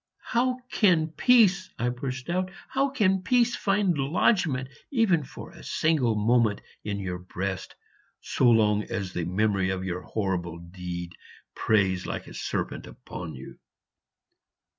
"How 0.33 0.57
can 0.71 1.09
peace," 1.09 1.69
I 1.77 1.89
burst 1.89 2.27
out 2.27 2.49
"how 2.69 2.89
can 2.89 3.21
peace 3.21 3.55
find 3.55 3.95
lodgment 3.95 4.69
even 4.89 5.23
for 5.23 5.51
a 5.51 5.63
single 5.63 6.15
moment 6.15 6.59
in 6.83 6.97
your 6.97 7.19
breast, 7.19 7.75
so 8.19 8.49
long 8.49 8.81
as 8.85 9.13
the 9.13 9.25
memory 9.25 9.69
of 9.69 9.85
your 9.85 10.01
horrible 10.01 10.57
deed 10.57 11.11
preys 11.53 12.07
like 12.07 12.25
a 12.25 12.33
serpent 12.33 12.87
upon 12.87 13.35
you?" 13.35 13.59